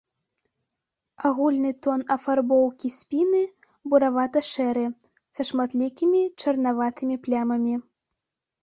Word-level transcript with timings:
Агульны 1.29 1.71
тон 1.87 2.01
афарбоўкі 2.15 2.87
спіны 2.97 3.43
буравата-шэры, 3.93 4.85
са 5.39 5.47
шматлікімі 5.53 6.21
чарнаватымі 6.41 7.15
плямамі. 7.27 7.75